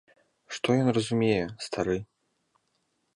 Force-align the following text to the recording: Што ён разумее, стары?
Што 0.55 0.77
ён 0.83 0.87
разумее, 0.97 1.43
стары? 1.65 1.97